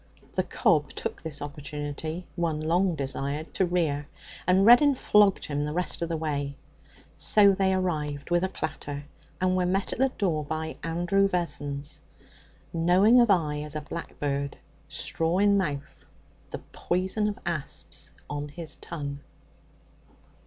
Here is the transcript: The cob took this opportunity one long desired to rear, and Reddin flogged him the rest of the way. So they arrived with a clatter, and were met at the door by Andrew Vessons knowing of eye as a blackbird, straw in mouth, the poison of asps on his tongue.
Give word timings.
The 0.33 0.41
cob 0.41 0.93
took 0.93 1.21
this 1.21 1.43
opportunity 1.43 2.25
one 2.35 2.59
long 2.59 2.95
desired 2.95 3.53
to 3.53 3.67
rear, 3.67 4.07
and 4.47 4.65
Reddin 4.65 4.95
flogged 4.95 5.45
him 5.45 5.63
the 5.63 5.73
rest 5.73 6.01
of 6.01 6.09
the 6.09 6.17
way. 6.17 6.57
So 7.15 7.53
they 7.53 7.71
arrived 7.71 8.31
with 8.31 8.43
a 8.43 8.49
clatter, 8.49 9.03
and 9.39 9.55
were 9.55 9.67
met 9.67 9.93
at 9.93 9.99
the 9.99 10.09
door 10.09 10.43
by 10.43 10.75
Andrew 10.81 11.27
Vessons 11.27 11.99
knowing 12.73 13.21
of 13.21 13.29
eye 13.29 13.61
as 13.61 13.75
a 13.75 13.81
blackbird, 13.81 14.57
straw 14.89 15.37
in 15.37 15.55
mouth, 15.55 16.07
the 16.49 16.63
poison 16.71 17.27
of 17.27 17.37
asps 17.45 18.09
on 18.27 18.47
his 18.49 18.77
tongue. 18.77 19.19